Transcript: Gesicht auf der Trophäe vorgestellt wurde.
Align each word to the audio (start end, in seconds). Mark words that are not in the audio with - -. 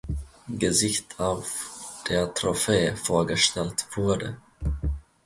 Gesicht 0.57 1.19
auf 1.19 2.03
der 2.09 2.33
Trophäe 2.33 2.95
vorgestellt 2.95 3.85
wurde. 3.95 4.35